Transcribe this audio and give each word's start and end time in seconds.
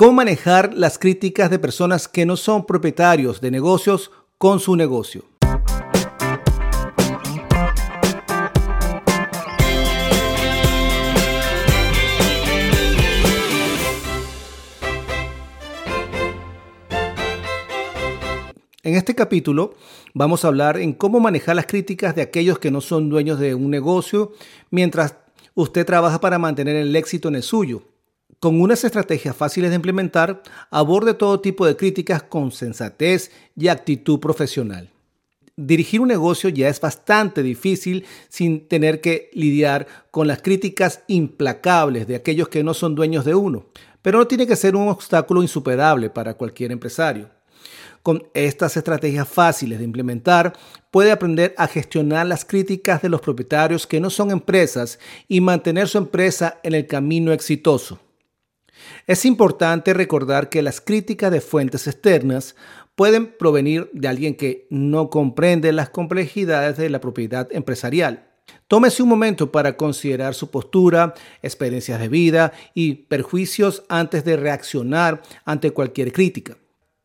cómo 0.00 0.12
manejar 0.12 0.72
las 0.72 0.98
críticas 0.98 1.50
de 1.50 1.58
personas 1.58 2.08
que 2.08 2.24
no 2.24 2.38
son 2.38 2.64
propietarios 2.64 3.42
de 3.42 3.50
negocios 3.50 4.10
con 4.38 4.58
su 4.58 4.74
negocio. 4.74 5.26
En 18.82 18.94
este 18.94 19.14
capítulo 19.14 19.74
vamos 20.14 20.46
a 20.46 20.48
hablar 20.48 20.78
en 20.78 20.94
cómo 20.94 21.20
manejar 21.20 21.56
las 21.56 21.66
críticas 21.66 22.14
de 22.14 22.22
aquellos 22.22 22.58
que 22.58 22.70
no 22.70 22.80
son 22.80 23.10
dueños 23.10 23.38
de 23.38 23.54
un 23.54 23.70
negocio 23.70 24.32
mientras 24.70 25.16
usted 25.54 25.84
trabaja 25.84 26.22
para 26.22 26.38
mantener 26.38 26.76
el 26.76 26.96
éxito 26.96 27.28
en 27.28 27.34
el 27.34 27.42
suyo. 27.42 27.82
Con 28.38 28.60
unas 28.60 28.84
estrategias 28.84 29.36
fáciles 29.36 29.70
de 29.70 29.76
implementar, 29.76 30.42
aborde 30.70 31.14
todo 31.14 31.40
tipo 31.40 31.66
de 31.66 31.76
críticas 31.76 32.22
con 32.22 32.52
sensatez 32.52 33.30
y 33.56 33.68
actitud 33.68 34.20
profesional. 34.20 34.90
Dirigir 35.56 36.00
un 36.00 36.08
negocio 36.08 36.48
ya 36.48 36.68
es 36.68 36.80
bastante 36.80 37.42
difícil 37.42 38.06
sin 38.30 38.66
tener 38.66 39.02
que 39.02 39.28
lidiar 39.34 39.86
con 40.10 40.26
las 40.26 40.40
críticas 40.40 41.02
implacables 41.06 42.06
de 42.06 42.16
aquellos 42.16 42.48
que 42.48 42.64
no 42.64 42.72
son 42.72 42.94
dueños 42.94 43.26
de 43.26 43.34
uno, 43.34 43.66
pero 44.00 44.18
no 44.18 44.26
tiene 44.26 44.46
que 44.46 44.56
ser 44.56 44.74
un 44.74 44.88
obstáculo 44.88 45.42
insuperable 45.42 46.08
para 46.08 46.34
cualquier 46.34 46.72
empresario. 46.72 47.28
Con 48.02 48.26
estas 48.32 48.78
estrategias 48.78 49.28
fáciles 49.28 49.78
de 49.78 49.84
implementar, 49.84 50.54
puede 50.90 51.12
aprender 51.12 51.54
a 51.58 51.66
gestionar 51.66 52.26
las 52.26 52.46
críticas 52.46 53.02
de 53.02 53.10
los 53.10 53.20
propietarios 53.20 53.86
que 53.86 54.00
no 54.00 54.08
son 54.08 54.30
empresas 54.30 54.98
y 55.28 55.42
mantener 55.42 55.88
su 55.88 55.98
empresa 55.98 56.58
en 56.62 56.72
el 56.72 56.86
camino 56.86 57.32
exitoso. 57.32 58.00
Es 59.06 59.24
importante 59.24 59.94
recordar 59.94 60.48
que 60.48 60.62
las 60.62 60.80
críticas 60.80 61.30
de 61.30 61.40
fuentes 61.40 61.86
externas 61.86 62.54
pueden 62.94 63.34
provenir 63.38 63.88
de 63.92 64.08
alguien 64.08 64.34
que 64.34 64.66
no 64.70 65.10
comprende 65.10 65.72
las 65.72 65.90
complejidades 65.90 66.76
de 66.76 66.90
la 66.90 67.00
propiedad 67.00 67.48
empresarial. 67.50 68.26
Tómese 68.68 69.02
un 69.02 69.08
momento 69.08 69.50
para 69.50 69.76
considerar 69.76 70.34
su 70.34 70.50
postura, 70.50 71.14
experiencias 71.42 71.98
de 71.98 72.08
vida 72.08 72.52
y 72.74 72.94
perjuicios 72.94 73.84
antes 73.88 74.24
de 74.24 74.36
reaccionar 74.36 75.22
ante 75.44 75.72
cualquier 75.72 76.12
crítica. 76.12 76.56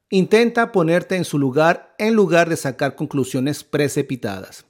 Intenta 0.09 0.71
ponerte 0.71 1.15
en 1.15 1.25
su 1.25 1.39
lugar 1.39 1.95
en 1.97 2.13
lugar 2.13 2.49
de 2.49 2.57
sacar 2.57 2.95
conclusiones 2.95 3.63
precipitadas. 3.63 4.65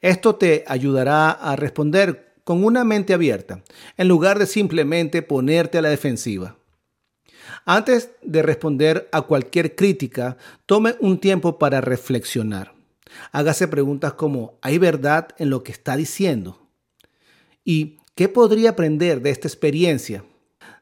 Esto 0.00 0.36
te 0.36 0.64
ayudará 0.66 1.30
a 1.30 1.54
responder 1.54 2.25
con 2.46 2.62
una 2.62 2.84
mente 2.84 3.12
abierta, 3.12 3.64
en 3.96 4.06
lugar 4.06 4.38
de 4.38 4.46
simplemente 4.46 5.20
ponerte 5.20 5.78
a 5.78 5.82
la 5.82 5.88
defensiva. 5.88 6.56
Antes 7.64 8.10
de 8.22 8.40
responder 8.40 9.08
a 9.10 9.22
cualquier 9.22 9.74
crítica, 9.74 10.36
tome 10.64 10.94
un 11.00 11.18
tiempo 11.18 11.58
para 11.58 11.80
reflexionar. 11.80 12.72
Hágase 13.32 13.66
preguntas 13.66 14.12
como, 14.12 14.60
¿hay 14.62 14.78
verdad 14.78 15.30
en 15.38 15.50
lo 15.50 15.64
que 15.64 15.72
está 15.72 15.96
diciendo? 15.96 16.70
¿Y 17.64 17.98
qué 18.14 18.28
podría 18.28 18.70
aprender 18.70 19.22
de 19.22 19.30
esta 19.30 19.48
experiencia? 19.48 20.24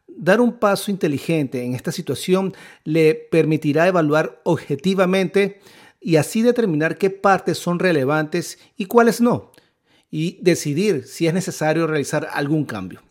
Dar 0.07 0.43
un 0.43 0.59
paso 0.59 0.91
inteligente 0.91 1.65
en 1.65 1.75
esta 1.75 1.93
situación 1.93 2.53
le 2.85 3.15
permitirá 3.15 3.89
evaluar 3.89 4.43
objetivamente 4.45 5.61
y 5.99 6.17
así 6.17 6.43
determinar 6.43 6.99
qué 6.99 7.09
partes 7.09 7.57
son 7.57 7.79
relevantes 7.79 8.59
y 8.77 8.85
cuáles 8.85 9.23
no, 9.23 9.54
y 10.17 10.39
decidir 10.41 11.09
si 11.09 11.27
es 11.27 11.35
necesario 11.35 11.89
realizar 11.89 12.29
algún 12.33 12.65
cambio. 12.65 13.03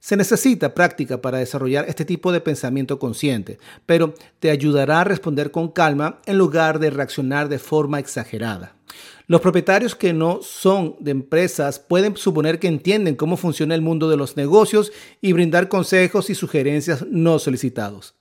Se 0.00 0.16
necesita 0.16 0.72
práctica 0.72 1.20
para 1.20 1.36
desarrollar 1.36 1.84
este 1.86 2.06
tipo 2.06 2.32
de 2.32 2.40
pensamiento 2.40 2.98
consciente, 2.98 3.58
pero 3.84 4.14
te 4.40 4.48
ayudará 4.48 5.02
a 5.02 5.04
responder 5.04 5.50
con 5.50 5.68
calma 5.68 6.22
en 6.24 6.38
lugar 6.38 6.78
de 6.78 6.88
reaccionar 6.88 7.50
de 7.50 7.58
forma 7.58 7.98
exagerada. 7.98 8.74
Los 9.26 9.42
propietarios 9.42 9.94
que 9.94 10.14
no 10.14 10.40
son 10.40 10.96
de 10.98 11.10
empresas 11.10 11.78
pueden 11.78 12.16
suponer 12.16 12.58
que 12.58 12.68
entienden 12.68 13.16
cómo 13.16 13.36
funciona 13.36 13.74
el 13.74 13.82
mundo 13.82 14.08
de 14.08 14.16
los 14.16 14.38
negocios 14.38 14.92
y 15.20 15.34
brindar 15.34 15.68
consejos 15.68 16.30
y 16.30 16.34
sugerencias 16.34 17.04
no 17.10 17.38
solicitados. 17.38 18.14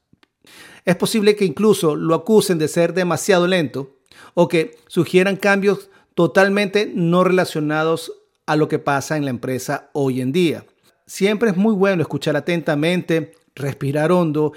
Es 0.83 0.97
posible 0.97 1.37
que 1.37 1.45
incluso 1.45 1.95
lo 1.95 2.15
acusen 2.15 2.57
de 2.57 2.67
ser 2.67 2.93
demasiado 2.93 3.47
lento 3.47 3.95
o 4.33 4.49
que 4.49 4.75
sugieran 4.87 5.37
cambios 5.37 5.89
totalmente 6.15 6.91
no 6.93 7.23
relacionados 7.23 8.11
a 8.45 8.55
lo 8.55 8.67
que 8.67 8.79
pasa 8.79 9.17
en 9.17 9.25
la 9.25 9.31
empresa 9.31 9.89
hoy 9.93 10.21
en 10.21 10.31
día. 10.31 10.65
Siempre 11.05 11.51
es 11.51 11.57
muy 11.57 11.73
bueno 11.73 12.01
escuchar 12.01 12.35
atentamente, 12.35 13.33
respirar 13.55 14.11
hondo 14.11 14.53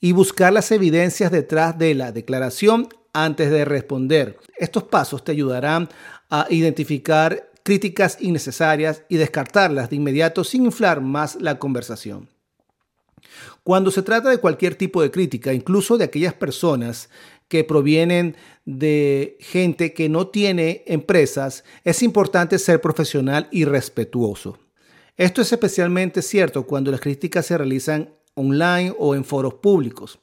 y 0.00 0.12
buscar 0.12 0.52
las 0.52 0.70
evidencias 0.70 1.30
detrás 1.30 1.78
de 1.78 1.94
la 1.94 2.12
declaración 2.12 2.88
antes 3.12 3.50
de 3.50 3.64
responder. 3.64 4.38
Estos 4.56 4.84
pasos 4.84 5.24
te 5.24 5.32
ayudarán 5.32 5.88
a 6.30 6.46
identificar 6.50 7.50
críticas 7.62 8.16
innecesarias 8.20 9.02
y 9.08 9.16
descartarlas 9.16 9.90
de 9.90 9.96
inmediato 9.96 10.44
sin 10.44 10.64
inflar 10.64 11.00
más 11.00 11.36
la 11.40 11.58
conversación. 11.58 12.28
Cuando 13.62 13.90
se 13.90 14.02
trata 14.02 14.30
de 14.30 14.38
cualquier 14.38 14.74
tipo 14.74 15.02
de 15.02 15.10
crítica, 15.10 15.52
incluso 15.52 15.98
de 15.98 16.04
aquellas 16.04 16.32
personas 16.32 17.10
que 17.48 17.64
provienen 17.64 18.36
de 18.64 19.36
gente 19.40 19.94
que 19.94 20.08
no 20.08 20.28
tiene 20.28 20.84
empresas, 20.86 21.64
es 21.84 22.02
importante 22.02 22.58
ser 22.58 22.80
profesional 22.80 23.48
y 23.50 23.64
respetuoso. 23.64 24.58
Esto 25.16 25.42
es 25.42 25.50
especialmente 25.52 26.22
cierto 26.22 26.66
cuando 26.66 26.90
las 26.90 27.00
críticas 27.00 27.46
se 27.46 27.58
realizan 27.58 28.10
online 28.34 28.94
o 28.98 29.14
en 29.14 29.24
foros 29.24 29.54
públicos. 29.54 30.20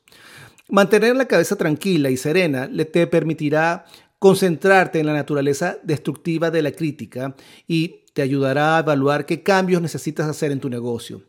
Mantener 0.70 1.16
la 1.16 1.28
cabeza 1.28 1.56
tranquila 1.56 2.10
y 2.10 2.18
serena 2.18 2.68
le 2.68 2.86
te 2.86 3.06
permitirá 3.08 3.86
concentrarte 4.20 5.00
en 5.00 5.06
la 5.06 5.14
naturaleza 5.14 5.78
destructiva 5.84 6.50
de 6.50 6.62
la 6.62 6.72
crítica 6.72 7.36
y 7.68 8.06
te 8.14 8.22
ayudará 8.22 8.78
a 8.78 8.80
evaluar 8.80 9.26
qué 9.26 9.44
cambios 9.44 9.82
necesitas 9.82 10.28
hacer 10.28 10.52
en 10.52 10.60
tu 10.60 10.70
negocio, 10.70 11.24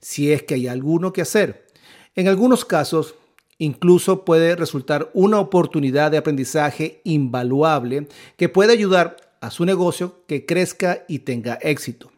si 0.00 0.32
es 0.32 0.42
que 0.42 0.54
hay 0.54 0.66
alguno 0.66 1.12
que 1.12 1.22
hacer. 1.22 1.66
En 2.14 2.28
algunos 2.28 2.64
casos, 2.64 3.14
Incluso 3.62 4.24
puede 4.24 4.56
resultar 4.56 5.12
una 5.14 5.38
oportunidad 5.38 6.10
de 6.10 6.16
aprendizaje 6.16 7.00
invaluable 7.04 8.08
que 8.36 8.48
puede 8.48 8.72
ayudar 8.72 9.16
a 9.40 9.52
su 9.52 9.64
negocio 9.64 10.24
que 10.26 10.44
crezca 10.44 11.04
y 11.06 11.20
tenga 11.20 11.60
éxito. 11.62 12.10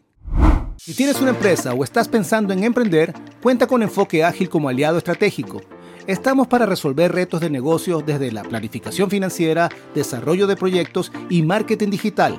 Si 0.79 0.95
tienes 0.95 1.21
una 1.21 1.33
empresa 1.33 1.75
o 1.75 1.85
estás 1.85 2.09
pensando 2.09 2.55
en 2.55 2.65
emprender, 2.65 3.13
cuenta 3.43 3.67
con 3.67 3.83
Enfoque 3.83 4.25
Ágil 4.25 4.49
como 4.49 4.71
aliado 4.71 4.97
estratégico. 4.97 5.61
Estamos 6.07 6.47
para 6.47 6.65
resolver 6.65 7.13
retos 7.13 7.43
de 7.43 7.51
negocio 7.51 8.01
desde 8.01 8.33
la 8.33 8.43
planificación 8.43 9.11
financiera, 9.11 9.69
desarrollo 9.95 10.47
de 10.47 10.57
proyectos 10.57 11.13
y 11.29 11.43
marketing 11.43 11.91
digital. 11.91 12.39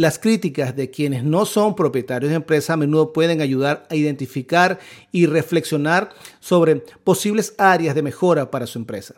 Las 0.00 0.18
críticas 0.18 0.74
de 0.74 0.90
quienes 0.90 1.24
no 1.24 1.44
son 1.44 1.76
propietarios 1.76 2.30
de 2.30 2.36
empresa 2.36 2.72
a 2.72 2.78
menudo 2.78 3.12
pueden 3.12 3.42
ayudar 3.42 3.86
a 3.90 3.94
identificar 3.94 4.78
y 5.12 5.26
reflexionar 5.26 6.14
sobre 6.38 6.76
posibles 7.04 7.54
áreas 7.58 7.94
de 7.94 8.00
mejora 8.00 8.50
para 8.50 8.66
su 8.66 8.78
empresa. 8.78 9.16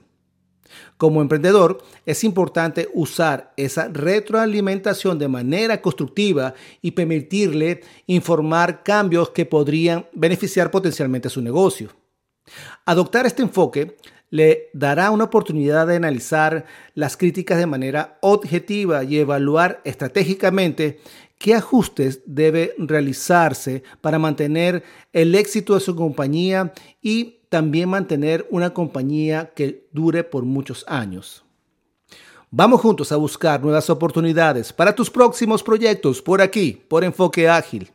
Como 0.97 1.23
emprendedor, 1.23 1.85
es 2.05 2.25
importante 2.25 2.89
usar 2.95 3.53
esa 3.57 3.87
retroalimentación 3.93 5.21
de 5.21 5.29
manera 5.29 5.81
constructiva 5.81 6.53
y 6.81 6.91
permitirle 6.91 7.83
informar 8.09 8.83
cambios 8.83 9.31
que 9.31 9.47
podrían 9.47 10.07
beneficiar 10.13 10.73
potencialmente 10.73 11.29
a 11.29 11.31
su 11.31 11.43
negocio. 11.43 11.91
Adoptar 12.87 13.25
este 13.25 13.43
enfoque 13.43 13.99
le 14.33 14.71
dará 14.73 15.11
una 15.11 15.25
oportunidad 15.25 15.87
de 15.87 15.97
analizar 15.97 16.65
las 16.95 17.19
críticas 17.19 17.59
de 17.59 17.67
manera 17.67 18.17
objetiva 18.23 19.05
y 19.05 19.19
evaluar 19.19 19.83
estratégicamente 19.85 21.01
qué 21.37 21.55
ajustes 21.55 22.23
debe 22.25 22.75
realizarse 22.79 23.83
para 24.01 24.19
mantener 24.19 24.85
el 25.13 25.35
éxito 25.35 25.75
de 25.75 25.81
su 25.81 25.95
compañía 25.95 26.73
y 27.03 27.41
también 27.51 27.91
mantener 27.91 28.47
una 28.51 28.73
compañía 28.73 29.53
que 29.55 29.87
dure 29.93 30.25
por 30.25 30.45
muchos 30.45 30.83
años. 30.89 31.45
Vamos 32.51 32.81
juntos 32.81 33.13
a 33.13 33.17
buscar 33.17 33.61
nuevas 33.63 33.91
oportunidades 33.91 34.73
para 34.73 34.95
tus 34.95 35.11
próximos 35.11 35.63
proyectos 35.63 36.23
por 36.23 36.41
aquí, 36.41 36.83
por 36.89 37.05
Enfoque 37.05 37.51
Ágil. 37.51 37.93